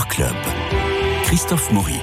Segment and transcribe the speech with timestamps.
[0.00, 0.34] Club.
[1.24, 2.00] Christophe Maury.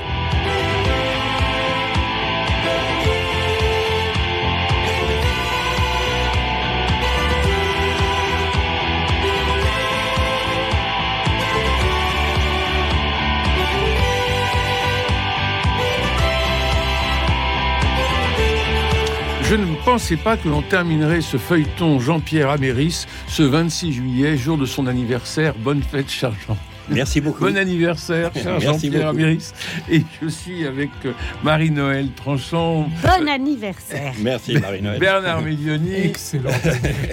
[19.41, 24.59] Je ne pensais pas que l'on terminerait ce feuilleton Jean-Pierre Améris ce 26 juillet, jour
[24.59, 25.55] de son anniversaire.
[25.57, 26.55] Bonne fête, cher Jean.
[26.91, 27.43] Merci beaucoup.
[27.45, 29.51] Bon anniversaire, cher Jean-Pierre Améris.
[29.91, 31.11] Et je suis avec euh,
[31.43, 32.89] Marie-Noël Tranchant.
[33.03, 34.13] Bon anniversaire.
[34.21, 34.99] Merci Marie-Noël.
[34.99, 35.93] Bernard Médioni.
[35.93, 36.49] Excellent.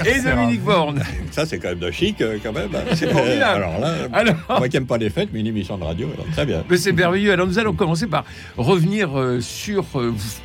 [0.07, 1.03] Et Dominique Borne.
[1.31, 2.71] Ça, c'est quand même de chic, euh, quand même.
[2.95, 3.65] C'est formidable.
[3.65, 6.27] alors là, Alors- moi qui n'aime pas les fêtes, mais une émission de radio, alors
[6.33, 6.65] très bien.
[6.71, 7.33] Mais c'est merveilleux.
[7.33, 8.25] Alors nous allons commencer par
[8.57, 9.85] revenir euh, sur,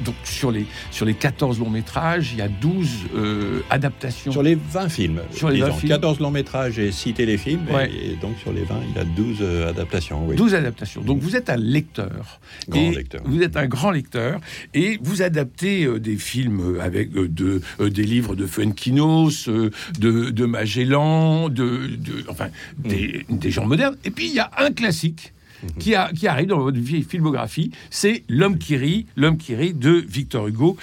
[0.02, 2.32] donc, sur, les, sur les 14 longs métrages.
[2.34, 4.32] Il y a 12 euh, adaptations.
[4.32, 5.90] Sur les 20 films, Sur les 20 disons, films.
[5.92, 7.90] 14 longs métrages et 6 téléfilms, et- Ouais.
[7.92, 10.28] et, donc sur les 20, il y a 12 euh, adaptations.
[10.28, 10.36] Oui.
[10.36, 11.02] 12 adaptations.
[11.02, 12.40] Donc vous êtes un lecteur.
[12.70, 13.22] Grand lecteur.
[13.26, 14.40] Vous êtes un grand lecteur
[14.74, 20.46] et vous adaptez euh, des films avec euh, de, des livres de Fuenquinos, de, de
[20.46, 23.38] Magellan, de, de- enfin des, Mm.
[23.38, 23.96] des gens modernes.
[24.06, 25.34] Et puis il y a un classique.
[25.64, 25.78] Mm-hmm.
[25.78, 29.76] Qui, a- qui arrive dans votre vie- filmographie, c'est L'homme qui rit, L'homme qui rit
[29.76, 30.76] de Victor Hugo,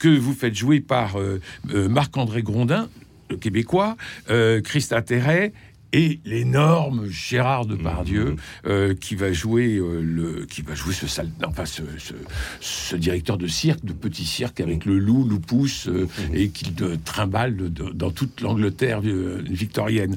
[0.00, 1.40] que vous faites jouer par euh,
[1.88, 2.88] Marc-André Grondin,
[3.30, 3.96] le québécois,
[4.30, 5.52] euh, Christa Terret
[5.94, 8.34] et l'énorme Gérard Depardieu
[8.66, 12.14] euh, qui va jouer euh, le qui va jouer ce sale non, enfin ce, ce,
[12.60, 17.56] ce directeur de cirque de petit cirque avec le loup Loupousse euh, et qu'il trimballe
[17.56, 20.16] de- de- dans toute l'Angleterre euh, victorienne.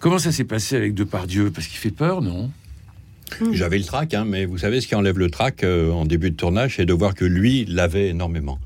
[0.00, 1.50] Comment ça s'est passé avec Depardieu?
[1.50, 2.50] Parce qu'il fait peur, non?
[3.52, 6.30] J'avais le trac, hein, mais vous savez, ce qui enlève le trac euh, en début
[6.30, 8.58] de tournage, c'est de voir que lui l'avait énormément.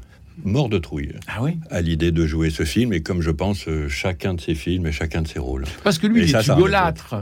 [0.45, 3.69] Mort de trouille Ah oui à l'idée de jouer ce film, et comme je pense,
[3.69, 5.65] euh, chacun de ses films et chacun de ses rôles.
[5.85, 7.15] Parce que lui, Et il ça, est ça hugolâtre.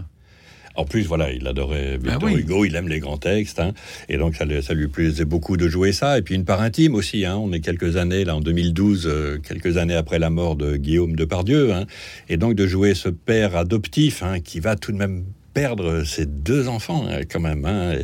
[0.77, 2.35] En plus, voilà, il adorait Victor Ah oui.
[2.41, 3.73] Hugo, il aime les grands textes, hein,
[4.09, 6.17] et donc ça, lui- ça lui plaisait beaucoup de jouer ça.
[6.17, 9.39] Et puis une part intime aussi, hein, on est quelques années, là en 2012, euh,
[9.39, 11.87] quelques années après la mort de Guillaume Depardieu, hein,
[12.29, 16.69] et donc de jouer ce père adoptif qui va tout de même perdre ses deux
[16.69, 17.95] enfants hein, quand même, hein,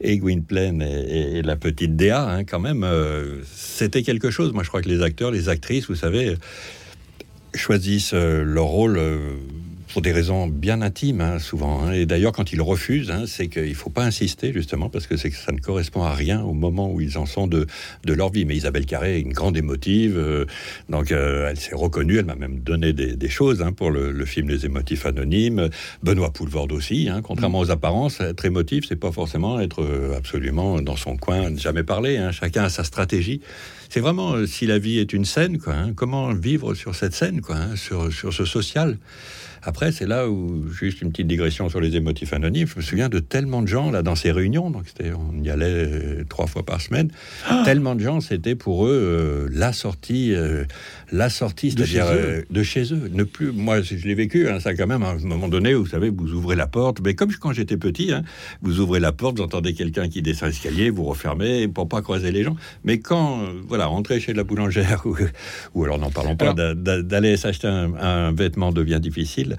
[0.00, 4.52] et, Gwynplaine et la petite Déa hein, quand même, euh, c'était quelque chose.
[4.52, 6.36] Moi je crois que les acteurs, les actrices, vous savez,
[7.54, 9.36] choisissent euh, leur rôle euh,
[9.92, 11.82] pour des raisons bien intimes, hein, souvent.
[11.82, 11.92] hein.
[11.92, 15.16] Et d'ailleurs, quand ils refusent, hein, c'est qu'il ne faut pas insister, justement, parce que,
[15.16, 17.66] ça ne correspond à rien au moment où ils en sont de,
[18.04, 18.44] de leur vie.
[18.44, 20.44] Mais Isabelle Carré est une grande émotive, euh,
[20.88, 24.24] donc euh, elle s'est reconnue, elle m'a même donné des, des choses pour le, le
[24.24, 25.68] film Les émotifs anonymes.
[26.02, 30.96] Benoît Poulvorde aussi, contrairement aux apparences, être émotif, c'est pas forcément être euh, absolument dans
[30.96, 32.28] son coin, ne jamais parler.
[32.32, 33.40] Chacun a sa stratégie.
[33.88, 37.40] C'est vraiment, euh, si la vie est une scène, quoi, comment vivre sur cette scène,
[37.40, 38.96] quoi, sur, sur ce social.
[39.62, 43.08] Après, c'est là où, juste une petite digression sur les émotifs anonymes, je me souviens
[43.08, 46.46] de tellement de gens, là, dans ces réunions, donc c'était, on y allait euh, trois
[46.46, 47.10] fois par semaine,
[47.64, 50.64] tellement de gens, c'était pour eux euh, la sortie, euh,
[51.12, 52.46] la sortie, De c'est-à-dire chez eux.
[52.48, 53.10] de chez eux.
[53.12, 55.86] Ne plus, moi, je l'ai vécu, hein, ça quand même, à un moment donné, vous
[55.86, 58.22] savez, vous ouvrez la porte, mais comme quand j'étais petit, hein,
[58.62, 62.32] vous ouvrez la porte, vous entendez quelqu'un qui descend l'escalier, vous refermez pour pas croiser
[62.32, 62.56] les gens.
[62.84, 65.16] Mais quand, voilà, rentrer chez la boulangère, ou,
[65.74, 69.49] ou alors n'en parlons pas, d'aller s'acheter un, un vêtement devient difficile.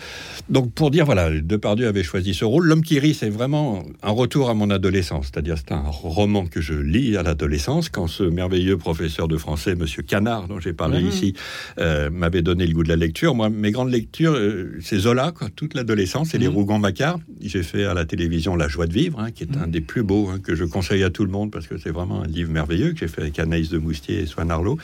[0.49, 2.67] Donc pour dire, voilà, Depardieu avait choisi ce rôle.
[2.67, 5.29] L'homme qui rit, c'est vraiment un retour à mon adolescence.
[5.31, 9.75] C'est-à-dire, c'est un roman que je lis à l'adolescence, quand ce merveilleux professeur de français,
[9.75, 11.07] Monsieur Canard, dont j'ai parlé Mhm.
[11.09, 11.33] ici,
[11.79, 13.35] euh, m'avait donné le goût de la lecture.
[13.35, 16.55] Moi, mes grandes lectures, euh, c'est Zola, quoi, toute l'adolescence, et les Mhm.
[16.55, 17.19] Rougon-Macquart.
[17.41, 20.03] J'ai fait à la télévision La Joie de vivre, hein, qui est un des plus
[20.03, 22.51] beaux, hein, que je conseille à tout le monde, parce que c'est vraiment un livre
[22.51, 24.77] merveilleux que j'ai fait avec Anaïs de Moustier et Swan Arlo.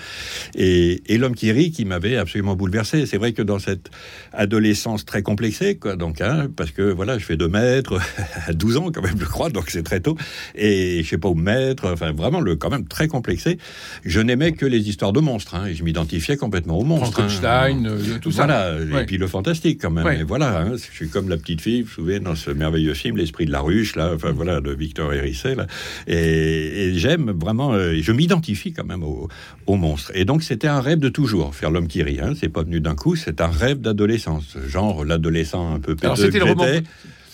[0.56, 3.06] Et, et L'homme qui rit, qui m'avait absolument bouleversé.
[3.06, 3.90] C'est vrai que dans cette
[4.34, 8.00] adolescence très complexée, quoi, donc, hein, parce que voilà, je fais 2 mètres
[8.48, 10.18] à 12 ans, quand même, je crois, donc c'est très tôt.
[10.56, 13.58] Et je sais pas où me mettre, enfin, vraiment, le, quand même très complexé.
[14.06, 17.20] Je n'aimais que les histoires de monstres, hein, et je m'identifiais complètement aux monstres.
[17.20, 17.28] hein.
[17.30, 18.46] Frankenstein, euh, tout ça.
[18.46, 20.06] Voilà, et puis le fantastique quand même.
[20.06, 20.20] Ouais.
[20.20, 22.94] Et voilà, hein, je suis comme la petite fille, vous vous souvenez, dans ce merveilleux
[22.94, 25.68] film, L'Esprit de la ruche, là, enfin voilà, de Victor Hérisset, là.
[26.08, 26.16] Et,
[26.88, 29.28] et j'aime vraiment, euh, je m'identifie quand même aux
[29.66, 30.12] au monstres.
[30.16, 32.20] Et donc c'était un rêve de toujours, faire l'homme qui rit.
[32.22, 32.34] Hein.
[32.40, 34.58] C'est pas venu d'un coup, c'est un rêve d'adolescence.
[34.68, 36.66] Genre l'adolescent un peu péteux Alors c'était le roman.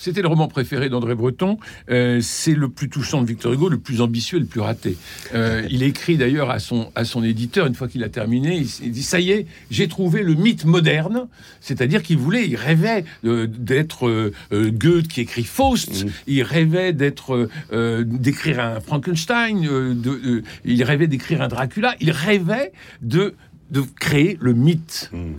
[0.03, 1.57] C'était le roman préféré d'André Breton.
[1.89, 4.97] Euh, c'est le plus touchant de Victor Hugo, le plus ambitieux et le plus raté.
[5.33, 8.91] Euh, il écrit d'ailleurs à son, à son éditeur, une fois qu'il a terminé, il,
[8.91, 11.29] dit Ça y est, j'ai trouvé le mythe moderne.
[11.61, 16.09] C'est-à-dire qu'il voulait, il rêvait euh, d'être Goethe qui écrit Faust, Mm.
[16.27, 23.35] il rêvait d'être, d'écrire un Frankenstein, de, il rêvait d'écrire un Dracula, il rêvait de,
[23.71, 25.11] de créer le mythe.
[25.13, 25.33] Mm.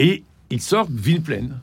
[0.00, 1.58] Et il sort Gwynplaine.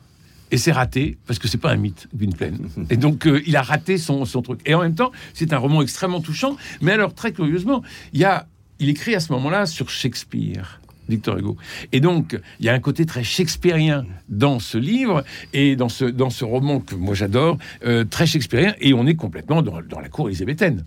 [0.52, 2.68] Et c'est raté, parce que c'est pas un mythe, Gwynplaine.
[2.90, 4.60] Et donc, euh, il a raté son, son truc.
[4.64, 6.56] Et en même temps, c'est un roman extrêmement touchant.
[6.80, 8.46] Mais alors, très curieusement, il, y a,
[8.78, 10.80] il écrit à ce moment-là sur Shakespeare.
[11.08, 11.56] Victor Hugo.
[11.92, 16.04] Et donc, il y a un côté très shakespearien dans ce livre et dans ce,
[16.04, 20.00] dans ce roman que moi j'adore, euh, très shakespearien, et on est complètement dans, dans
[20.00, 20.84] la cour élisabéthaine.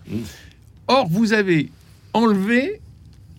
[0.87, 1.69] Or, vous avez
[2.13, 2.81] enlevé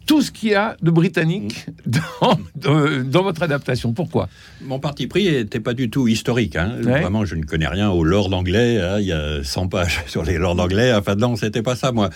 [0.06, 3.92] tout ce qu'il y a de britannique dans, dans, dans votre adaptation.
[3.92, 4.28] Pourquoi?
[4.62, 6.56] Mon parti pris n'était pas du tout historique.
[6.56, 6.72] hein.
[6.84, 7.00] Ouais.
[7.02, 8.80] Vraiment, je ne connais rien au lord anglais.
[8.80, 8.98] hein.
[8.98, 10.92] Il y a 100 pages sur les lords anglais.
[10.94, 12.10] Enfin, non, c'était pas ça, moi.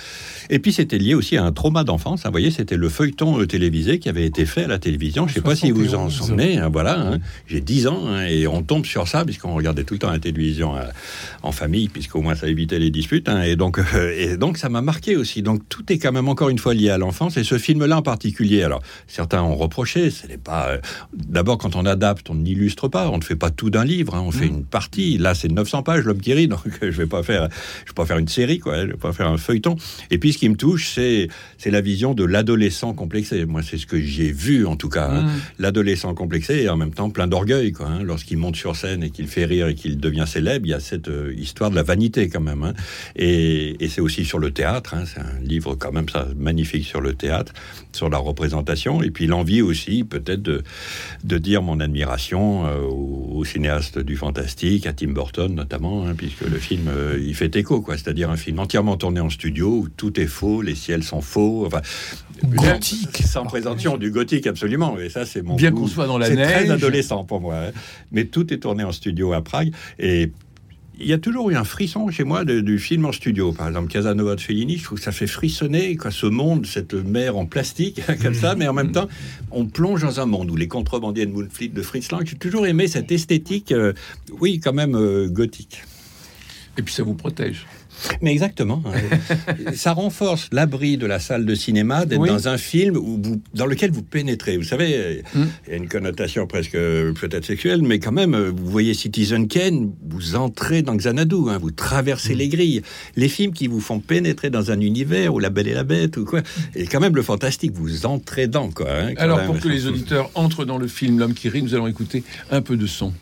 [0.50, 2.20] Et puis, c'était lié aussi à un trauma d'enfance.
[2.26, 2.30] hein.
[2.30, 5.26] Vous voyez, c'était le feuilleton euh, télévisé qui avait été fait à la télévision.
[5.28, 6.12] Je ne sais pas si vous en 71.
[6.12, 6.60] souvenez.
[6.72, 7.12] voilà.
[7.46, 10.76] J'ai 10 ans et on tombe sur ça puisqu'on regardait tout le temps la télévision
[10.76, 10.80] euh,
[11.42, 13.28] en famille, puisqu'au moins ça évitait les disputes.
[13.44, 15.42] et, donc, euh, et donc, ça m'a marqué aussi.
[15.42, 17.36] Donc, tout est quand même encore une fois lié à l'enfance.
[17.36, 20.68] Et ce film-là en particulier, alors, certains ont reproché, ce n'est pas.
[20.68, 20.78] euh,
[21.12, 24.22] D'abord, quand on adapte, on n'illustre pas, on ne fait pas tout d'un livre, hein,
[24.24, 25.18] on fait une partie.
[25.18, 27.48] Là, c'est 900 pages, L'homme qui rit, donc je vais pas faire,
[27.84, 28.82] je vais pas faire une série, quoi.
[28.82, 29.76] Je vais pas faire un feuilleton.
[30.10, 31.28] Et puis, ce qui me touche, c'est
[31.58, 33.44] c'est la vision de l'adolescent complexé.
[33.46, 35.08] Moi, c'est ce que j'ai vu, en tout cas.
[35.10, 35.24] hein.
[35.58, 37.86] L'adolescent complexé et en même temps plein d'orgueil, quoi.
[37.88, 38.02] hein.
[38.02, 40.80] Lorsqu'il monte sur scène et qu'il fait rire et qu'il devient célèbre, il y a
[40.80, 42.62] cette euh, histoire de la vanité, quand même.
[42.62, 42.74] hein.
[43.16, 44.94] Et, et c'est aussi sur le théâtre.
[44.94, 45.04] hein.
[45.06, 47.52] C'est un livre, quand même, ça, magnifique sur le théâtre,
[47.92, 49.02] sur la représentation.
[49.02, 50.62] Et puis, l'envie aussi, peut-être, de,
[51.24, 56.14] de dire mon admiration euh, aux, aux cinéastes du fantastique, à Tim Burton notamment, hein,
[56.16, 57.96] puisque le film, euh, il fait écho, quoi.
[57.96, 61.64] C'est-à-dire un film entièrement tourné en studio où tout est faux, les ciels sont faux.
[61.66, 61.80] Enfin,
[62.44, 63.22] Gothique.
[63.24, 64.98] Sans présentation du gothique, absolument.
[64.98, 66.70] Et ça, c'est mon Bien qu'on soit dans la C'est très neige.
[66.70, 67.54] adolescent pour moi.
[67.56, 67.70] hein.
[68.12, 69.72] Mais tout est tourné en studio à Prague.
[69.98, 70.30] Et
[71.00, 73.52] il y a toujours eu un frisson chez moi de- du film en studio.
[73.52, 76.94] Par exemple, Casanova de Fellini, je trouve que ça fait frissonner quoi, ce monde, cette
[76.94, 79.08] mer en plastique, comme ça, mais en même temps,
[79.50, 82.66] on plonge dans un monde où les contrebandiers de Moonfleet de Fritz Lang, j'ai toujours
[82.66, 83.92] aimé cette esthétique, euh,
[84.40, 85.82] oui, quand même euh, gothique.
[86.78, 87.66] Et puis, ça vous protège.
[88.20, 88.82] Mais exactement.
[88.86, 89.16] hein.
[89.74, 92.28] ça renforce l'abri de la salle de cinéma d'être Oui.
[92.28, 94.56] dans un film où vous, dans lequel vous pénétrez.
[94.56, 95.42] Vous savez, Mm.
[95.66, 98.94] il y a une connotation presque euh, peut-être sexuelle, mais quand même, euh, vous voyez
[98.94, 102.82] Citizen Kane, vous entrez dans Xanadu, hein, vous traversez les grilles.
[103.16, 106.16] Les films qui vous font pénétrer dans un univers ou La Belle et la Bête
[106.16, 106.40] ou quoi,
[106.74, 108.86] et quand même le fantastique, vous entrez dans quoi.
[108.90, 109.46] hein, Alors, même.
[109.46, 112.60] pour que les auditeurs entrent dans le film L'homme qui rit, nous allons écouter un
[112.62, 113.12] peu de son.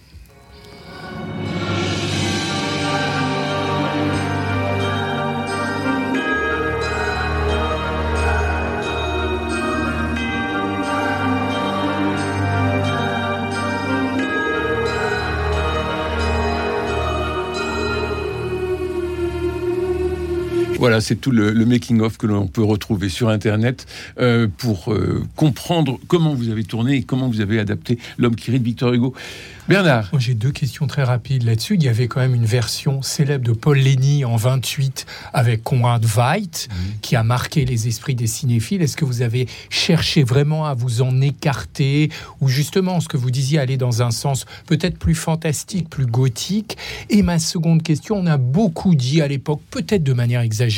[20.83, 23.87] Voilà, c'est tout le, le making-of que l'on peut retrouver sur Internet
[24.19, 28.51] euh, pour euh, comprendre comment vous avez tourné et comment vous avez adapté L'homme qui
[28.51, 29.15] rit de Victor Hugo.
[29.69, 31.77] Bernard, Moi, j'ai deux questions très rapides là-dessus.
[31.77, 36.05] Il y avait quand même une version célèbre de Paul Lény en 28 avec Conrad
[36.05, 36.69] Veidt
[37.01, 38.83] qui a marqué les esprits des cinéphiles.
[38.83, 43.31] Est-ce que vous avez cherché vraiment à vous en écarter ou justement ce que vous
[43.31, 46.77] disiez aller dans un sens peut-être plus fantastique, plus gothique?
[47.09, 50.72] Et ma seconde question, on a beaucoup dit à l'époque, peut-être de manière exagérée,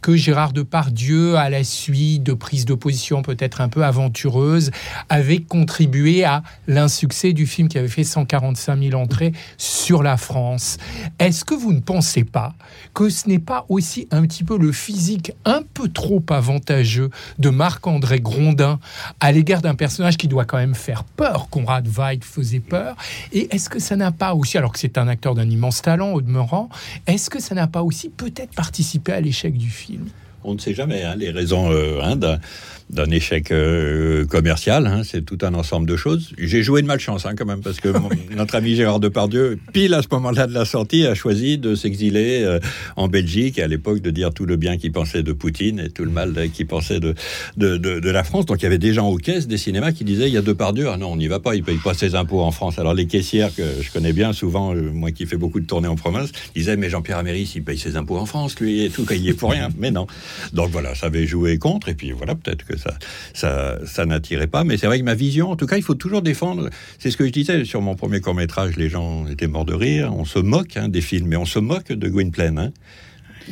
[0.00, 4.70] que Gérard Depardieu, à la suite de prises de position peut-être un peu aventureuses,
[5.08, 10.78] avait contribué à l'insuccès du film qui avait fait 145 000 entrées sur la France.
[11.18, 12.54] Est-ce que vous ne pensez pas
[12.94, 17.50] que ce n'est pas aussi un petit peu le physique un peu trop avantageux de
[17.50, 18.78] Marc-André Grondin
[19.20, 22.96] à l'égard d'un personnage qui doit quand même faire peur Conrad Veidt faisait peur.
[23.32, 26.12] Et est-ce que ça n'a pas aussi, alors que c'est un acteur d'un immense talent
[26.12, 26.68] au demeurant,
[27.06, 30.06] est-ce que ça n'a pas aussi peut-être participé à l'échec du film
[30.44, 34.86] On ne sait jamais hein, les raisons euh, hein, d'un, échec euh, commercial.
[34.86, 36.32] hein, c'est tout un ensemble de choses.
[36.38, 40.02] J'ai joué de malchance quand même parce que mon- notre ami Gérard Depardieu, pile à
[40.02, 42.58] ce moment-là de la sortie, a choisi de s'exiler euh,
[42.96, 45.90] en Belgique et à l'époque de dire tout le bien qu'il pensait de Poutine et
[45.90, 47.14] tout le mal euh, qu'il pensait de,
[47.56, 48.46] de, de, de la France.
[48.46, 50.42] Donc il y avait des gens aux caisses des cinémas qui disaient il y a
[50.42, 52.78] Depardieu, ah non on n'y va pas, il paye pas ses impôts en France.
[52.78, 55.88] Alors les caissières que je connais bien, souvent euh, moi qui fais beaucoup de tournées
[55.88, 59.06] en province, disaient mais Jean-Pierre Améris il paye ses impôts en France lui et tout,
[59.12, 59.68] il y est pour rien.
[59.78, 60.06] Mais non.
[60.52, 62.94] Donc voilà, ça avait joué contre, et puis voilà, peut-être que ça,
[63.34, 64.64] ça, ça n'attirait pas.
[64.64, 66.70] Mais c'est vrai que ma vision, en tout cas, il faut toujours défendre.
[66.98, 68.76] C'est ce que je disais sur mon premier court métrage.
[68.76, 70.12] Les gens étaient morts de rire.
[70.16, 72.58] On se moque hein, des films, mais on se moque de Gwynplaine.
[72.58, 72.72] Hein.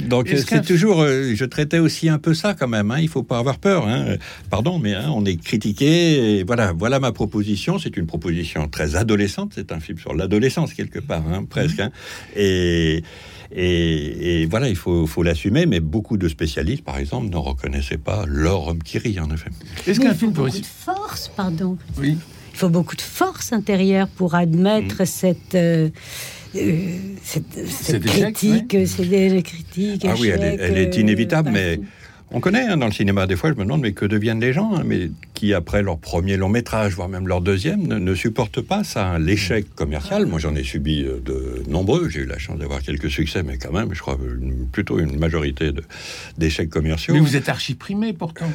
[0.09, 2.91] Donc euh, c'est toujours, euh, je traitais aussi un peu ça quand même.
[2.91, 3.87] Hein, il faut pas avoir peur.
[3.87, 4.17] Hein.
[4.51, 6.39] Pardon, mais hein, on est critiqué.
[6.39, 7.79] Et voilà, voilà ma proposition.
[7.79, 9.53] C'est une proposition très adolescente.
[9.55, 11.81] C'est un film sur l'adolescence quelque part, hein, presque.
[11.81, 11.91] hein.
[12.37, 13.03] Et,
[13.53, 15.67] et, et voilà, il faut, faut l'assumer.
[15.67, 19.51] Mais beaucoup de spécialistes, par exemple, ne reconnaissaient pas leur homme qui rit, en effet.
[19.87, 20.61] est-ce qu'un il film peut aussi...
[20.61, 21.77] de force, pardon.
[21.99, 22.17] Oui.
[22.53, 25.55] Il faut beaucoup de force intérieure pour admettre cette.
[25.55, 25.89] euh,
[26.57, 28.87] euh, cette, cette échec, critique, ouais.
[28.87, 30.05] c'est des critiques.
[30.09, 31.81] Ah oui, elle est, échecs, elle est euh, inévitable, mais
[32.33, 33.27] on connaît hein, dans le cinéma.
[33.27, 35.99] Des fois, je me demande, mais que deviennent les gens hein, mais qui, après leur
[35.99, 40.27] premier long métrage, voire même leur deuxième, ne, ne supportent pas ça, hein, l'échec commercial.
[40.27, 42.09] Moi, j'en ai subi euh, de nombreux.
[42.09, 45.19] J'ai eu la chance d'avoir quelques succès, mais quand même, je crois une- plutôt une
[45.19, 45.83] majorité de-
[46.39, 47.15] d'échecs commerciaux.
[47.15, 48.51] Mais vous êtes archi-primé pourtant.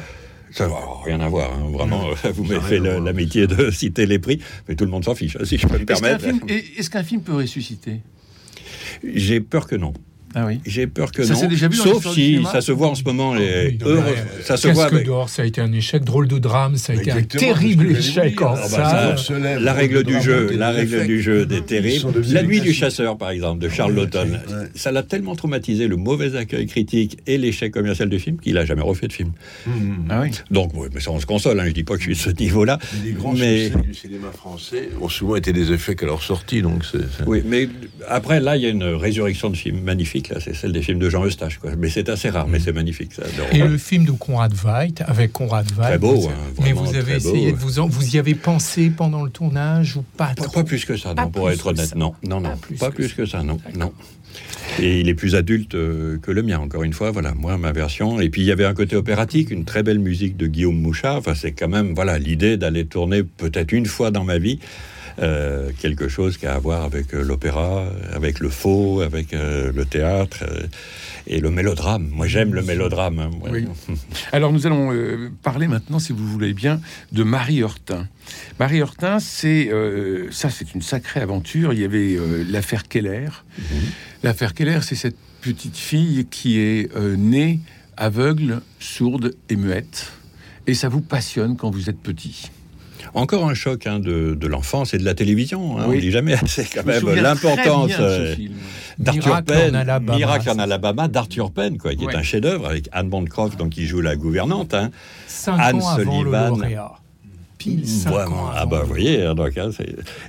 [0.50, 0.74] Ça n'a
[1.04, 2.08] rien à voir, hein, vraiment.
[2.10, 5.36] Vous Ça m'avez fait l'amitié de citer les prix, mais tout le monde s'en fiche,
[5.36, 6.24] hein, si je peux me Est-ce qu'un permettre.
[6.24, 8.00] film, est- est-ce qu'un film peut ressusciter?
[9.04, 9.92] J'ai peur que non.
[10.38, 10.60] Ah oui.
[10.66, 11.40] J'ai peur que Ça non.
[11.40, 13.34] s'est déjà vu dans Sauf si ça se voit en ce moment.
[13.34, 13.68] Les...
[13.68, 14.04] Oui, non, heureux-
[14.36, 16.04] mais, ça se voit avec d'or, ça a été un échec.
[16.04, 18.62] Drôle de drame, ça a été un terrible échec en dire.
[18.64, 19.18] Ah bah, salle.
[19.18, 19.62] ça se lève.
[19.62, 22.12] la règle du jeu, la règle du jeu des terribles.
[22.30, 24.28] La nuit du chasseur, par exemple, de Charles Laughton.
[24.74, 28.66] Ça l'a tellement traumatisé, le mauvais accueil critique et l'échec commercial du film, qu'il a
[28.66, 29.32] jamais refait de film.
[30.10, 30.32] Ah oui.
[30.50, 31.58] Donc, mais ça, on se console.
[31.60, 32.78] Hein, je dis pas que je suis de ce niveau-là.
[33.02, 36.82] Les grands succès du cinéma français ont souvent été des effets à leur sortie, donc
[37.26, 37.68] oui, mais
[38.06, 40.25] après, là, il y a une résurrection de films magnifique.
[40.28, 41.58] Là, c'est celle des films de Jean Eustache.
[41.58, 41.70] Quoi.
[41.76, 43.12] Mais c'est assez rare, mais c'est magnifique.
[43.14, 45.82] Ça, Et le film de Conrad Veidt, avec Conrad Veidt.
[45.82, 47.30] Très beau, hein, mais vous avez beau.
[47.30, 50.52] essayé de vous en, vous y avez pensé pendant le tournage ou pas Pas, trop
[50.52, 51.94] pas plus que ça, non, pour être honnête.
[51.94, 52.50] Non, non, non.
[52.50, 53.58] Pas plus Pas que plus que ça, non.
[53.76, 53.92] Non.
[54.80, 57.10] Et il est plus adulte euh, que le mien, encore une fois.
[57.10, 58.20] Voilà, moi, ma version.
[58.20, 61.16] Et puis, il y avait un côté opératique, une très belle musique de Guillaume Mouchard.
[61.16, 64.58] Enfin, c'est quand même, voilà, l'idée d'aller tourner peut-être une fois dans ma vie.
[65.18, 69.72] Euh, quelque chose qui a à voir avec euh, l'opéra, avec le faux, avec euh,
[69.72, 70.44] le théâtre
[71.26, 72.08] et le mélodrame.
[72.12, 73.18] Moi, j'aime le mélodrame.
[73.18, 73.30] hein.
[73.50, 73.66] Oui.
[74.32, 74.92] Alors nous allons
[75.42, 76.80] parler maintenant, si vous voulez bien,
[77.12, 78.06] de Marie Hortin.
[78.58, 79.70] Marie Hortin, c'est
[80.30, 81.72] ça, c'est une sacrée aventure.
[81.72, 82.16] Il y avait
[82.48, 83.28] l'affaire Keller.
[84.22, 87.60] L'affaire Keller, c'est cette petite fille qui est née
[87.96, 90.12] aveugle, sourde et muette.
[90.66, 92.50] Et ça vous passionne quand vous êtes petit.
[93.14, 95.78] Encore un choc hein, de, de l'enfance et de la télévision.
[95.78, 95.96] Hein, Oui.
[95.96, 97.92] On dit jamais assez quand même l'importance.
[97.98, 98.34] euh,
[98.98, 100.58] d'Arthur Miracle Penn, en Alabama, Miracle en.
[100.58, 102.12] Alabama d'Arthur Penn, quoi, qui Ouais.
[102.12, 104.74] est un chef-d'œuvre avec Anne Bancroft, donc qui joue la gouvernante.
[104.74, 104.90] Hein.
[105.26, 106.62] Cinq Anne ans avant le Sullivan.
[107.58, 108.36] Pile cinq Vraiment.
[108.44, 109.70] ans Ah avant bah vous voyez, donc, hein,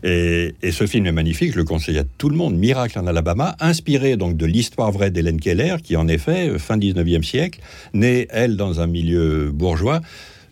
[0.01, 2.55] et, et ce film est magnifique, je le conseille à tout le monde.
[2.55, 6.77] Miracle en Alabama, inspiré donc de l'histoire vraie d'Hélène Keller, qui en effet, euh, fin
[6.77, 7.59] 19e siècle,
[7.93, 9.99] née elle dans un milieu bourgeois,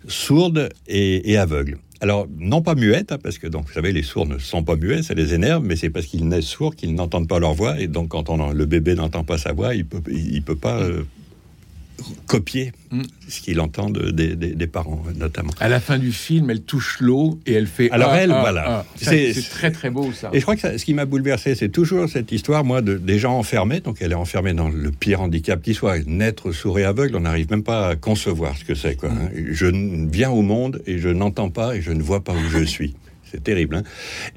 [0.09, 1.77] sourde et, et aveugle.
[2.01, 4.75] Alors, non pas muette, hein, parce que donc, vous savez, les sourds ne sont pas
[4.75, 7.79] muets, ça les énerve, mais c'est parce qu'ils naissent sourds qu'ils n'entendent pas leur voix,
[7.79, 10.81] et donc quand on, le bébé n'entend pas sa voix, il peut, il peut pas
[10.81, 11.03] euh,
[12.27, 13.01] copier Mm.
[13.27, 15.51] ce qu'il entend de- des- parents, notamment.
[15.59, 17.89] À la fin du film, elle touche l'eau et elle fait.
[17.91, 18.63] Alors ah, elle, ah, voilà.
[18.67, 18.85] ah.
[18.95, 20.29] C'est- très très beau ça.
[20.33, 22.95] Et je crois que ça- ce qui m'a bouleversé, c'est toujours cette histoire, moi, de,
[22.95, 23.79] des gens enfermés.
[23.79, 25.99] Donc, elle est enfermée dans le pire handicap qui soit.
[26.07, 28.95] Naître sourd et aveugle, on n'arrive même pas à concevoir ce que c'est.
[28.95, 29.29] Quoi, hein.
[29.51, 29.67] Je
[30.11, 32.95] viens au monde et je n'entends pas et je ne vois pas où je suis.
[33.31, 33.75] C'est terrible.
[33.77, 33.83] hein.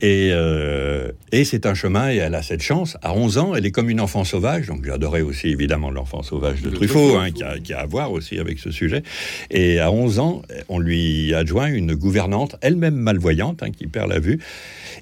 [0.01, 2.97] et euh, et c'est un chemin et elle a cette chance.
[3.03, 4.67] À 11 ans, elle est comme une enfant sauvage.
[4.67, 8.13] Donc, j'adorais aussi, évidemment, l'enfant sauvage de Truffaut, hein, qui, a, qui a à voir
[8.13, 9.03] aussi avec ce sujet.
[9.51, 14.19] Et à 11 ans, on lui adjoint une gouvernante, elle-même malvoyante, hein, qui perd la
[14.21, 14.39] vue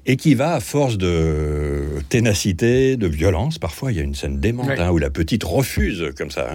[0.05, 4.39] et qui va, à force de ténacité, de violence, parfois il y a une scène
[4.39, 4.87] démente Ouais.
[4.89, 6.47] où la petite refuse comme ça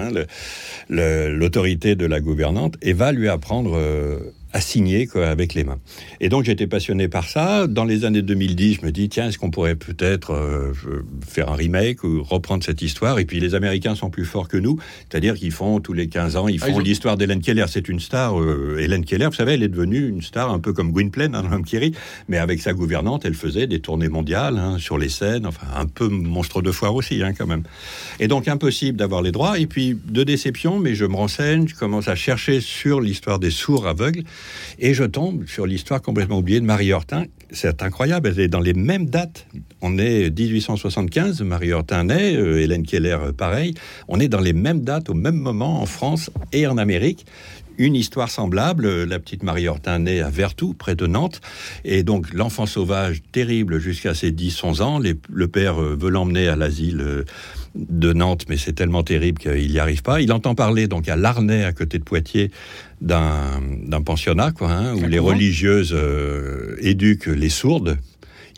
[0.88, 4.18] l'autorité de la gouvernante et va lui apprendre euh,
[4.52, 5.78] à signer quoi, avec les mains.
[6.20, 7.66] Et donc j'étais passionné par ça.
[7.66, 10.72] Dans les années 2010, je me dis tiens, est-ce qu'on pourrait peut-être euh,
[11.26, 13.18] faire un remake ou reprendre cette histoire?
[13.18, 14.78] Et puis les Américains sont plus forts que nous,
[15.08, 17.64] c'est-à-dire qu'ils font tous les 15 ans, ils Ah, font ils l'histoire d'Hélène Keller.
[17.68, 20.72] C'est une star, euh, Hélène Keller, vous savez, elle est devenue une star un peu
[20.72, 21.92] comme Gwynplaine hein, dans L'Homme-Kiri,
[22.28, 25.86] mais avec sa gouvernante, elle faisait des tournées mondiales hein, sur les scènes, enfin un
[25.86, 27.62] peu monstre de foire aussi hein, quand même.
[28.20, 29.58] Et donc impossible d'avoir les droits.
[29.58, 33.50] Et puis de déception, mais je me renseigne, je commence à chercher sur l'histoire des
[33.50, 34.22] sourds aveugles,
[34.78, 37.24] et je tombe sur l'histoire complètement oubliée de Marie Hortin.
[37.50, 39.46] C'est incroyable, elle est dans les mêmes dates.
[39.80, 43.74] On est 1875, Marie Hortin naît, euh, Hélène Keller euh, pareil.
[44.08, 47.26] On est dans les mêmes dates, au même moment, en France et en Amérique.
[47.78, 51.40] Une histoire semblable, euh, la petite Marie Hortin naît à Vertou, près de Nantes,
[51.84, 55.00] et donc l'enfant sauvage terrible jusqu'à ses 10-11 ans.
[55.00, 57.24] Le père veut l'emmener à l'asile
[57.74, 60.20] de Nantes, mais c'est tellement terrible qu'il n'y arrive pas.
[60.20, 62.50] Il entend parler donc à Larnay, à côté de Poitiers,
[63.00, 67.98] d'un pensionnat, quoi, hein, où Un les religieuses euh, éduquent les sourdes.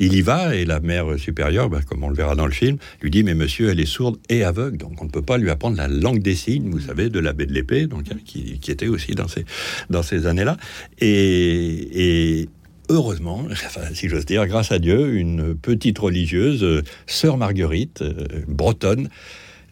[0.00, 2.78] Il y va et la mère supérieure, bah, comme on le verra dans le film,
[3.00, 5.50] lui dit mais monsieur elle est sourde et aveugle donc on ne peut pas lui
[5.50, 8.73] apprendre la langue des signes, vous savez, de l'abbé de l'épée, donc hein, qui, qui
[8.73, 9.44] était aussi dans ces
[9.90, 10.56] dans ces années-là
[10.99, 12.49] et, et
[12.88, 13.45] heureusement,
[13.95, 18.14] si j'ose dire, grâce à Dieu, une petite religieuse, euh, sœur Marguerite, euh,
[18.47, 19.09] bretonne,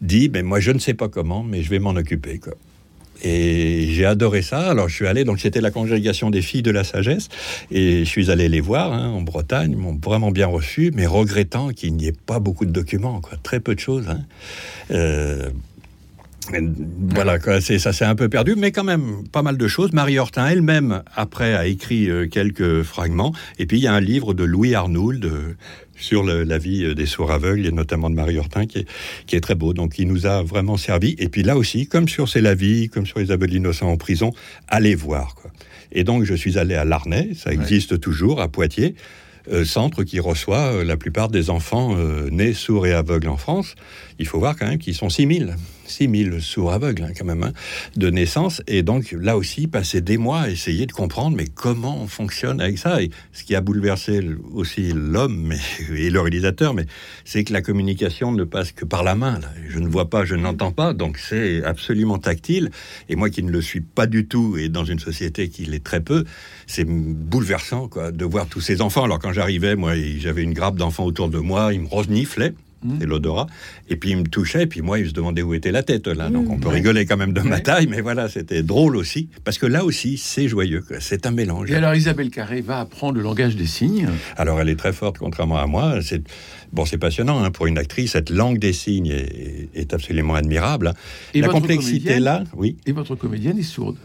[0.01, 2.39] dit mais moi je ne sais pas comment mais je vais m'en occuper.
[3.23, 4.69] Et j'ai adoré ça.
[4.69, 7.29] Alors je suis allé, donc c'était la congrégation des filles de la sagesse,
[7.71, 9.75] et je suis allé les voir hein, en Bretagne.
[9.75, 13.75] M'ont vraiment bien reçu, mais regrettant qu'il n'y ait pas beaucoup de documents, très peu
[13.75, 14.09] de choses.
[14.09, 14.21] Hein.
[14.91, 15.49] Euh,
[17.13, 19.93] voilà, quoi, ça s'est un peu perdu, mais quand même pas mal de choses.
[19.93, 23.33] Marie Hortin elle-même, après, a écrit euh, quelques fragments.
[23.59, 25.55] Et puis il y a un livre de Louis Arnould euh,
[25.95, 28.87] sur le- la vie euh, des sourds aveugles, et notamment de Marie Hortin, qui est,
[29.27, 29.73] qui est très beau.
[29.73, 31.15] Donc il nous a vraiment servi.
[31.19, 34.31] Et puis là aussi, comme sur C'est la vie, comme sur Isabelle Innocent en prison,
[34.67, 35.35] allez voir.
[35.35, 35.51] Quoi.
[35.91, 38.95] Et donc je suis allé à Larnay, ça existe toujours, à Poitiers.
[39.51, 43.35] euh, centre qui reçoit euh, la plupart des enfants euh, nés sourds et aveugles en
[43.35, 43.75] France.
[44.17, 45.55] Il faut voir quand même qu'ils sont 6000.
[45.85, 47.53] 6000 sourds aveugles, hein, quand même, hein,
[47.95, 48.61] de naissance.
[48.67, 52.61] Et donc, là aussi, passer des mois à essayer de comprendre, mais comment on fonctionne
[52.61, 53.01] avec ça.
[53.01, 54.21] Et ce qui a bouleversé
[54.53, 55.53] aussi l'homme
[55.95, 56.85] et le réalisateur, mais
[57.25, 59.39] c'est que la communication ne passe que par la main.
[59.69, 62.71] Je ne vois pas, je n'entends pas, donc c'est absolument tactile.
[63.09, 65.83] Et moi qui ne le suis pas du tout, et dans une société qui l'est
[65.83, 66.23] très peu,
[66.67, 69.03] c'est bouleversant quoi, de voir tous ces enfants.
[69.03, 72.53] Alors quand j'arrivais, moi, j'avais une grappe d'enfants autour de moi, ils me reniflaient.
[72.99, 73.47] C'est l'odorat.
[73.89, 76.07] Et puis il me touchait, et puis moi, il se demandait où était la tête.
[76.07, 76.29] Là.
[76.29, 79.29] Donc on peut rigoler quand même de ma taille, mais voilà, c'était drôle aussi.
[79.43, 80.83] Parce que là aussi, c'est joyeux.
[80.99, 81.71] C'est un mélange.
[81.71, 84.07] Et alors Isabelle Carré va apprendre le langage des signes.
[84.37, 85.99] Alors elle est très forte, contrairement à moi.
[86.01, 86.23] C'est
[86.71, 88.11] bon, c'est passionnant hein, pour une actrice.
[88.11, 90.87] Cette langue des signes est, est absolument admirable.
[90.87, 90.93] hein.
[91.33, 92.77] Et la complexité là, oui.
[92.85, 93.97] Et votre comédienne est sourde.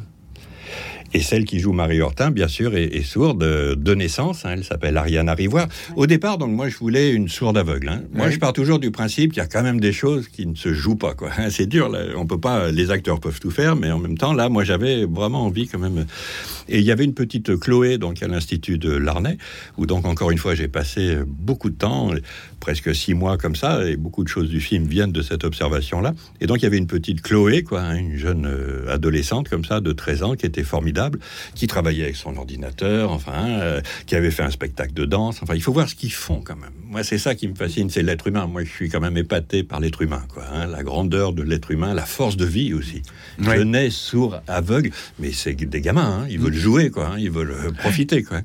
[1.14, 4.44] Et celle qui joue Marie Hortin, bien sûr, est, est sourde euh, de naissance.
[4.44, 5.66] hein, elle s'appelle Ariane Arrivoire.
[5.96, 7.88] Au départ, donc moi, je voulais une sourde aveugle.
[7.88, 8.02] hein.
[8.12, 8.32] Moi, Ouais.
[8.32, 10.72] je pars toujours du principe qu'il y a quand même des choses qui ne se
[10.74, 11.14] jouent pas.
[11.14, 11.30] Quoi.
[11.50, 11.88] C'est dur.
[11.88, 12.00] Là.
[12.16, 12.70] On peut pas.
[12.70, 15.78] Les acteurs peuvent tout faire, mais en même temps, là, moi, j'avais vraiment envie quand
[15.78, 16.04] même.
[16.68, 19.38] Et il y avait une petite Chloé, donc à l'institut de Larnay,
[19.78, 22.10] où donc encore une fois, j'ai passé beaucoup de temps,
[22.60, 26.12] presque six mois comme ça, et beaucoup de choses du film viennent de cette observation-là.
[26.42, 29.64] Et donc il y avait une petite Chloé, quoi, hein, une jeune euh, adolescente comme
[29.64, 30.97] ça, de 13 ans, qui était formidable,
[31.54, 35.42] qui travaillait avec son ordinateur, enfin, euh, qui avait fait un spectacle de danse.
[35.42, 36.70] Enfin, il faut voir ce qu'ils font quand même.
[36.84, 38.46] Moi, c'est ça qui me fascine, c'est l'être humain.
[38.46, 40.44] Moi, je suis quand même épaté par l'être humain, quoi.
[40.52, 43.02] hein, la grandeur de l'être humain, la force de vie aussi.
[43.38, 43.58] Ouais.
[43.58, 47.08] Je nais sourd, aveugle, mais c'est des gamins, hein, ils veulent jouer, quoi.
[47.08, 48.40] hein, ils veulent euh, profiter, quoi.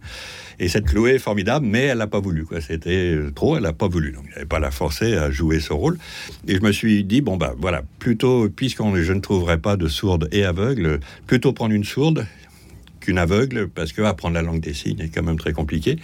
[0.60, 2.46] Et cette Chloé est formidable, mais elle n'a pas voulu.
[2.46, 2.62] Quoi.
[2.62, 4.12] C'était euh, trop, elle n'a pas voulu.
[4.12, 5.98] Donc, n'avait pas la forcer à jouer ce rôle.
[6.48, 9.88] Et je me suis dit, bon, bah voilà, plutôt, puisqu'on je ne trouverai pas de
[9.88, 12.28] sourde et aveugle, plutôt prendre une sourde
[13.04, 15.98] qu'une aveugle, parce que apprendre la langue des signes est quand même très compliqué.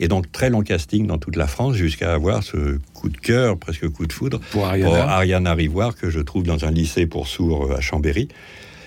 [0.00, 3.56] Et donc, très long casting dans toute la France, jusqu'à avoir ce coup de cœur,
[3.58, 4.88] presque coup de foudre, Pour Ariana.
[4.90, 8.28] pour Ariane Arrivoire, que je trouve dans un lycée pour sourds euh, à Chambéry,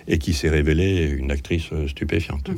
[0.07, 2.49] et qui s'est révélée une actrice euh, stupéfiante.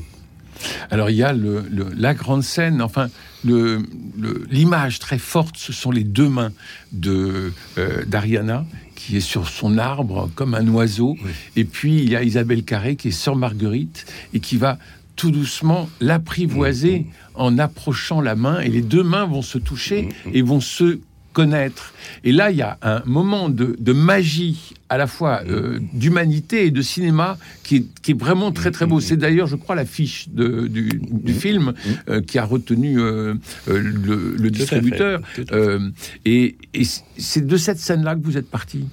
[0.91, 3.09] Alors il y a le, le- la grande scène, enfin
[3.43, 3.81] le-
[4.19, 6.51] le- l'image très forte, ce sont les deux mains
[6.91, 11.17] de euh, d'Ariana qui est sur son arbre comme un oiseau,
[11.55, 14.77] et puis il y a Isabelle Carré qui est sœur Marguerite et qui va
[15.15, 20.41] tout doucement l'apprivoiser en approchant la main, et les deux mains vont se toucher et
[20.41, 20.99] vont se
[21.33, 21.93] connaître.
[22.23, 26.65] Et là, il y a un moment de, de magie, à la fois euh, d'humanité
[26.65, 28.99] et de cinéma, qui est, qui est vraiment très très beau.
[28.99, 31.73] C'est d'ailleurs, je crois, l'affiche du, du film
[32.09, 33.35] euh, qui a retenu euh,
[33.67, 35.21] le, distributeur.
[36.25, 36.57] et
[37.17, 38.85] c'est de cette scène-là que vous êtes parti?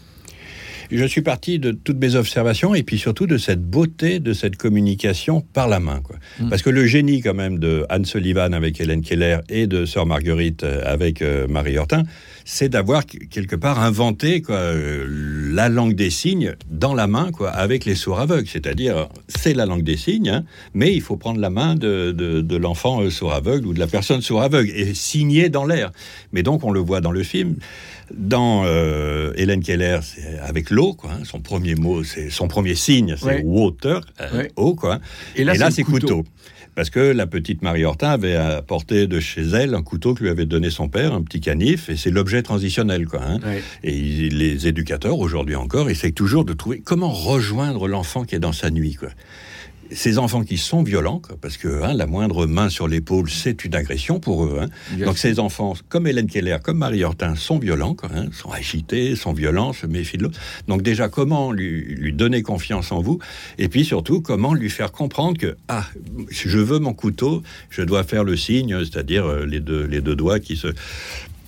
[0.90, 4.56] Je suis parti de toutes mes observations et puis surtout de cette beauté de cette
[4.56, 6.00] communication par la main.
[6.02, 6.16] Quoi.
[6.48, 10.06] Parce que le génie quand même de Anne Sullivan avec Hélène Keller et de Sœur
[10.06, 12.04] Marguerite euh, avec euh, Marie Hortin,
[12.46, 15.06] c'est d'avoir qu- quelque part inventé quoi, euh,
[15.52, 18.48] la langue des signes dans la main quoi, avec les sourds aveugles.
[18.48, 22.40] C'est-à-dire, c'est la langue des signes, hein, mais il faut prendre la main de, de-
[22.40, 25.90] de l'enfant euh, sourd aveugle ou de la personne sourd aveugle et signer dans l'air.
[26.32, 27.56] Mais donc, on le voit dans le film.
[28.10, 28.64] Dans
[29.36, 31.10] Hélène Keller, c'est avec l'eau, quoi.
[31.12, 31.24] hein.
[31.24, 33.42] Son premier mot, c'est son premier signe, c'est Ouais.
[33.44, 34.52] water, euh, Ouais.
[34.56, 35.00] eau, quoi.
[35.36, 36.06] Et là, c'est couteau.
[36.22, 36.24] couteau.
[36.76, 40.30] Parce que la petite Marie Hortin avait apporté de chez elle un couteau que lui
[40.30, 43.20] avait donné son père, un petit canif, et c'est l'objet transitionnel, quoi.
[43.24, 43.40] hein.
[43.44, 43.60] Ouais.
[43.82, 48.52] Et les éducateurs, aujourd'hui encore, essayent toujours de trouver comment rejoindre l'enfant qui est dans
[48.52, 49.08] sa nuit, quoi.
[49.90, 53.74] Ces enfants qui sont violents, parce que hein, la moindre main sur l'épaule, c'est une
[53.74, 54.60] agression pour eux.
[54.60, 54.68] hein.
[55.04, 59.16] Donc ces enfants, comme Hélène Keller, comme Marie Hortin, sont violents, quoi, hein, sont agités,
[59.16, 60.38] sont violents, se méfient de l'autre.
[60.68, 63.18] Donc déjà, comment lui, lui donner confiance en vous?
[63.58, 65.86] Et puis surtout, comment lui faire comprendre que, ah,
[66.30, 70.16] je veux mon couteau, je dois faire le signe, c'est-à-dire euh, les deux, les deux
[70.16, 70.68] doigts qui se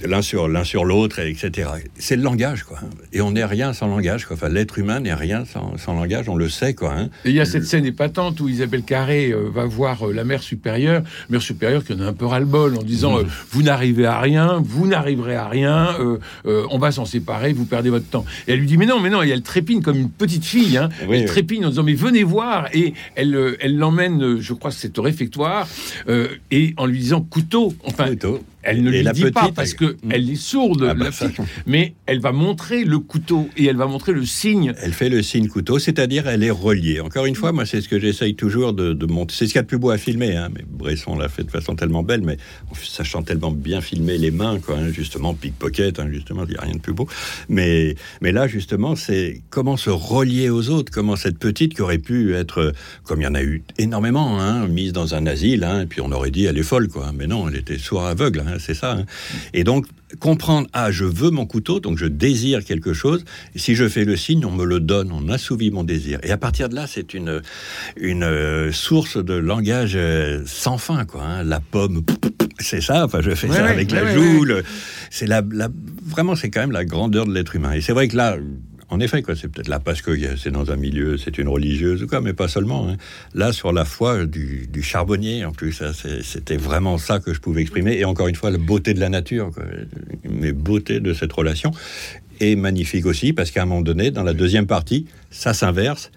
[0.07, 1.69] l'un sur l'un sur l'autre, etc.
[1.99, 2.79] C'est le langage, quoi.
[3.13, 4.37] Et on n'est rien sans langage, quoi.
[4.37, 6.93] Enfin, l'être humain n'est rien sans, sans, langage, on le sait, quoi.
[6.93, 7.11] Hein.
[7.25, 10.25] Et il y a cette scène épatante où Isabelle Carré euh, va voir euh, la
[10.25, 13.21] mère supérieure, mère supérieure qui en a un peu ras-le-bol en disant mmh.
[13.21, 15.97] euh, vous n'arrivez à rien, vous n'arriverez à rien,
[16.45, 18.25] on va s'en séparer, vous perdez votre temps.
[18.47, 20.77] Et elle lui dit mais non, mais non, et elle trépine comme une petite fille,
[20.77, 20.89] hein.
[21.03, 21.27] oui, elle oui.
[21.27, 25.69] trépine en disant mais venez voir, et elle elle l'emmène, je crois, c'est au réfectoire,
[26.51, 28.09] et en lui disant couteau, enfin.
[28.09, 28.41] Couteau.
[28.63, 31.31] Elle ne lui dit petite, pas parce qu'elle elle est sourde, ah bah la fille,
[31.67, 34.75] mais elle va montrer le couteau et elle va montrer le signe.
[34.83, 37.01] Elle fait le signe couteau, c'est-à-dire elle est reliée.
[37.01, 39.37] Encore une fois, moi, c'est ce que j'essaye toujours de, de montrer.
[39.37, 41.45] C'est ce qu'il y a de plus beau à filmer, hein, mais Bresson l'a fait
[41.45, 42.37] de façon tellement belle, mais
[42.83, 46.63] sachant tellement bien filmer les mains, quoi, hein, justement, pickpocket, hein, justement, il n'y a
[46.63, 47.09] rien de plus beau.
[47.49, 51.99] Mais, mais là, justement, c'est comment se relier aux autres, comment cette petite qui aurait
[51.99, 52.73] pu être,
[53.05, 56.01] comme il y en a eu énormément, hein, mise dans un asile, hein, et puis
[56.01, 57.13] on aurait dit elle est folle, quoi.
[57.17, 58.43] Mais non, elle était sourde aveugle.
[58.53, 58.93] Hein, c'est ça.
[58.93, 59.05] Hein.
[59.55, 59.87] Et donc,
[60.19, 63.25] comprendre, ah, je veux mon couteau, donc je désire quelque chose.
[63.57, 66.19] Si je fais le signe, on me le donne, on assouvit mon désir.
[66.23, 67.43] Et à partir de là, c'est une,
[67.97, 71.23] une euh, source de langage euh, sans fin, quoi.
[71.23, 71.45] Hein.
[71.45, 72.03] La pomme,
[72.59, 74.45] c'est ça, enfin, je fais ouais, ça ouais, avec ouais, la joue.
[74.45, 74.65] le-
[75.11, 75.69] C'est la, la-
[76.07, 77.73] vraiment, c'est quand même la grandeur de l'être humain.
[77.73, 78.37] Et c'est vrai que là,
[78.91, 82.03] en effet, quoi, c'est peut-être là parce que c'est dans un milieu, c'est une religieuse
[82.03, 82.89] ou quoi, mais pas seulement.
[82.89, 82.97] hein.
[83.35, 87.63] Là, sur la foi du, charbonnier, en plus, c'est- c'était vraiment ça que je pouvais
[87.63, 87.97] exprimer.
[87.99, 89.51] Et encore une fois, la beauté de la nature,
[90.29, 91.71] mais beauté de cette relation
[92.41, 96.11] est magnifique aussi parce qu'à un moment donné, dans la deuxième partie, ça s'inverse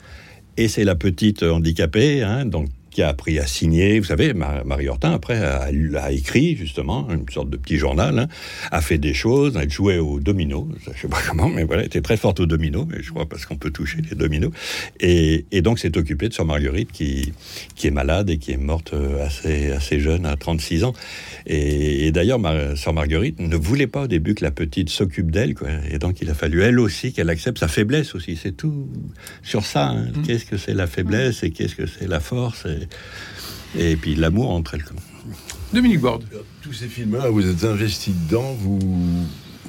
[0.57, 3.99] et c'est la petite handicapée, hein, donc qui a appris à signer.
[3.99, 8.19] Vous savez, Ma- Marie Hortin, après, a, a écrit, justement, une sorte de petit journal,
[8.19, 8.27] hein,
[8.71, 11.87] a fait des choses, elle jouait au domino, je sais pas comment, mais voilà, elle
[11.87, 14.51] était très forte au domino, mais je crois parce qu'on peut toucher les dominos.
[14.99, 17.33] Et, et donc, s'est occupée de Sœur Marguerite, qui,
[17.75, 20.93] qui est malade et qui est morte euh, assez, assez jeune, à 36 ans.
[21.45, 25.31] Et, et d'ailleurs, ma Sœur Marguerite ne voulait pas au début que la petite s'occupe
[25.31, 25.69] d'elle, quoi.
[25.91, 28.37] Et donc, il a fallu, elle aussi, qu'elle accepte sa faiblesse aussi.
[28.41, 28.87] C'est tout
[29.41, 29.89] sur ça.
[29.89, 30.07] hein.
[30.25, 32.82] Qu'est-ce que c'est la faiblesse et qu'est-ce que c'est la force et,
[33.77, 34.85] et puis l'amour entre elles.
[35.73, 36.23] Dominique Borde.
[36.61, 38.79] Tous ces films-là, vous êtes investi dedans, vous,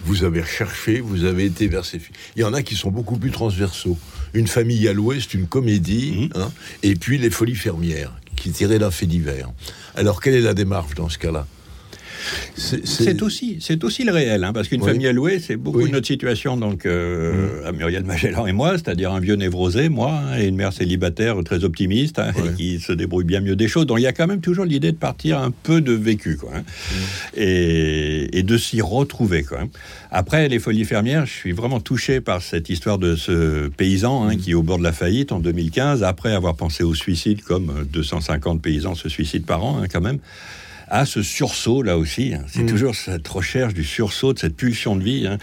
[0.04, 2.16] vous avez recherché, vous avez été vers ces films.
[2.36, 3.98] Il y en a qui sont beaucoup plus transversaux.
[4.34, 6.50] Une famille à l'ouest, une comédie, hein,
[6.82, 9.50] et puis Les Folies Fermières, qui tiraient d'un fait divers.
[9.94, 11.46] Alors, quelle est la démarche dans ce cas-là?
[12.56, 14.88] C'est- aussi, c'est aussi le réel, hein, parce qu'une Oui.
[14.88, 15.88] famille allouée, c'est beaucoup Oui.
[15.88, 20.12] de notre situation, donc euh, à Muriel Magellan et moi, c'est-à-dire un vieux névrosé, moi,
[20.12, 22.50] hein, et une mère célibataire très optimiste, hein, Ouais.
[22.50, 23.86] et qui se débrouille bien mieux des choses.
[23.86, 26.50] Donc il y a quand même toujours l'idée de partir un peu de vécu, quoi,
[26.56, 26.62] hein,
[27.36, 29.60] et, et de s'y retrouver, quoi.
[30.10, 34.36] Après les folies fermières, je suis vraiment touché par cette histoire de ce paysan hein,
[34.36, 37.70] qui est au bord de la faillite en 2015, après avoir pensé au suicide, comme
[37.70, 40.18] euh, 250 paysans se suicident par an, hein, quand même
[40.88, 42.34] à ce sursaut là aussi.
[42.34, 42.42] hein.
[42.48, 42.66] C'est Mm.
[42.66, 45.38] toujours cette recherche du sursaut, de cette pulsion de vie, hein,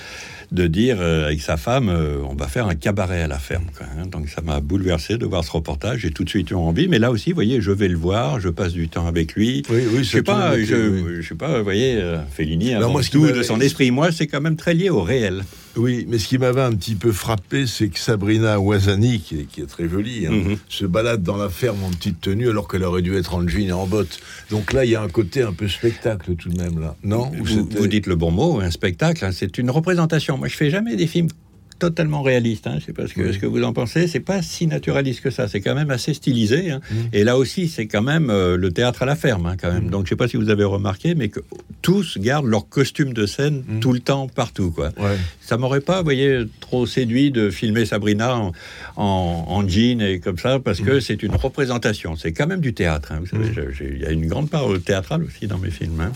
[0.51, 3.65] de dire euh, avec sa femme, euh, on va faire un cabaret à la ferme.
[3.77, 4.05] quoi, hein.
[4.05, 5.99] Donc ça m'a bouleversé de voir ce reportage.
[6.01, 8.39] J'ai tout de suite eu envie, mais là aussi, vous voyez, je vais le voir,
[8.39, 9.63] je passe du temps avec lui.
[9.69, 11.03] Oui, oui, Je sais pas, tout, je, oui.
[11.21, 13.91] je sais pas, vous voyez, euh, Fellini avant moi, tout de son esprit.
[13.91, 15.43] Moi, c'est quand même très lié au réel.
[15.77, 19.43] Oui, mais ce qui m'avait un petit peu frappé, c'est que Sabrina Ouazani, qui est,
[19.45, 20.57] qui est très jolie, hein, Mhm.
[20.67, 23.69] se balade dans la ferme en petite tenue alors qu'elle aurait dû être en jean
[23.69, 24.19] et en bottes.
[24.49, 27.31] Donc là, il y a un côté un peu spectacle tout de même là, non
[27.39, 30.37] Ou Vous, dites le bon mot, un spectacle, hein, c'est une représentation.
[30.37, 31.29] Moi, je fais jamais des films
[31.81, 32.67] totalement réalistes.
[32.67, 32.77] Hein.
[32.79, 33.33] Je sais pas ce que, Oui.
[33.33, 34.07] ce que vous en pensez.
[34.07, 35.47] C'est pas si naturaliste que ça.
[35.47, 36.69] C'est quand même assez stylisé.
[36.71, 36.79] hein.
[36.91, 36.97] Mhm.
[37.11, 39.85] Et là aussi, c'est quand même euh, le théâtre à la ferme, hein, quand même.
[39.85, 39.89] Mhm.
[39.89, 41.39] Donc, je sais pas si vous avez remarqué, mais que
[41.81, 43.79] tous gardent leur costume de scène Mhm.
[43.79, 44.89] tout le temps, partout, quoi.
[44.99, 45.17] Ouais.
[45.41, 48.51] Ça m'aurait pas, vous voyez, trop séduit de filmer Sabrina en,
[48.95, 52.15] en, en jean et comme ça, parce que c'est une représentation.
[52.15, 53.11] C'est quand même du théâtre.
[53.11, 53.19] hein.
[53.21, 53.51] Vous savez,
[53.95, 55.99] il y a une grande part théâtrale aussi dans mes films.
[55.99, 56.11] hein.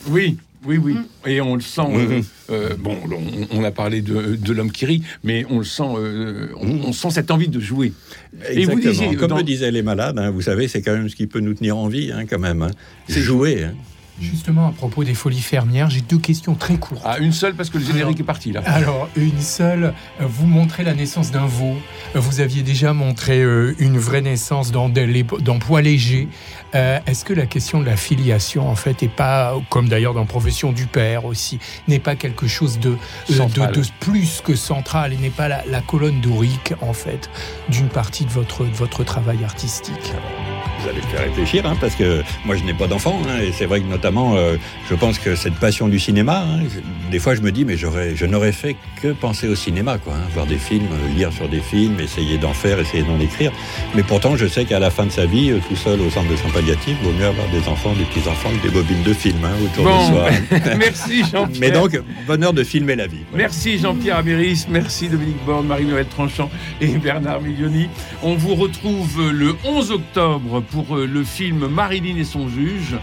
[0.65, 1.31] Oui, oui, oui.
[1.31, 1.81] Et on le sent.
[1.81, 2.23] euh, Mhm.
[2.51, 2.97] euh, bon,
[3.51, 5.83] on, on a parlé de, de l'homme qui rit, mais on le sent.
[5.97, 6.85] euh, on, Mhm.
[6.85, 7.93] on sent cette envie de jouer.
[8.51, 8.91] Et vous Exactement.
[8.91, 11.27] disiez, Comme dans- le disaient les malades, hein, vous savez, c'est quand même ce qui
[11.27, 12.61] peut nous tenir en vie, hein, quand même.
[12.61, 12.71] hein.
[13.07, 13.65] C'est jouer.
[14.21, 17.01] Justement, à propos des folies fermières, j'ai deux questions très courtes.
[17.03, 18.61] Ah, une seule parce que le générique Alors- est parti là.
[18.65, 21.75] Alors, une seule, vous montrez la naissance d'un veau.
[22.13, 26.29] Vous aviez déjà montré euh, une vraie naissance dans, des- dans Poids léger.
[26.75, 30.25] Euh, Est-ce que la question de la filiation, en fait, n'est pas, comme d'ailleurs dans
[30.25, 32.91] Profession du Père aussi, n'est pas quelque chose de,
[33.29, 33.73] euh, Central.
[33.73, 37.29] de, de plus que central et n'est pas la, la colonne dorique, en fait,
[37.69, 40.13] d'une partie de votre, de votre travail artistique?
[40.81, 43.65] Vous allez faire réfléchir, hein, parce que moi je n'ai pas d'enfant, hein, et c'est
[43.65, 44.57] vrai que notamment, euh,
[44.89, 46.63] je pense que cette passion du cinéma, hein,
[47.11, 50.27] des fois je me dis, mais je n'aurais fait que penser au cinéma, quoi, hein,
[50.33, 53.51] voir des films, euh, lire sur des films, essayer d'en faire, essayer d'en écrire.
[53.95, 56.29] Mais pourtant, je sais qu'à la fin de sa vie, euh, tout seul au centre
[56.29, 59.43] de soins palliatifs, vaut mieux avoir des enfants, des petits-enfants, que des bobines de films
[59.43, 60.29] hein, autour Bon, de soi.
[60.77, 61.59] merci Jean-Pierre.
[61.59, 63.23] Mais donc, bonheur de filmer la vie.
[63.31, 63.45] Voilà.
[63.45, 66.49] Merci Jean-Pierre Améris, merci Dominique Borne, Marie-Noël Tranchant
[66.81, 67.89] et Bernard Milioni.
[68.23, 72.95] On vous retrouve le 11 octobre pour le film Marilyn et son juge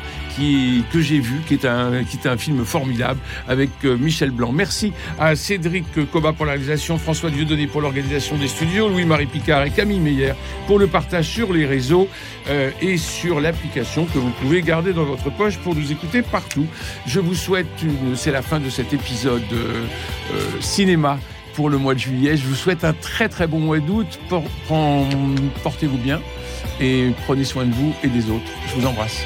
[0.93, 4.53] que j'ai vu, qui est, un, film formidable avec euh, Michel Blanc.
[4.53, 9.65] Merci à Cédric Coba pour la réalisation, François Dieudonné pour l'organisation des studios, Louis-Marie Picard
[9.65, 10.33] et Camille Meyer
[10.67, 12.09] pour le partage sur les réseaux
[12.49, 16.67] euh, et sur l'application que vous pouvez garder dans votre poche pour nous écouter partout.
[17.07, 17.67] Je vous souhaite,
[18.15, 19.87] c'est la fin de cet épisode euh,
[20.61, 21.19] cinéma
[21.55, 22.37] pour le mois de juillet.
[22.37, 24.19] Je vous souhaite un très très bon mois d'août.
[25.63, 26.21] Portez-vous bien
[26.81, 28.51] et prenez soin de vous et des autres.
[28.69, 29.23] Je vous embrasse.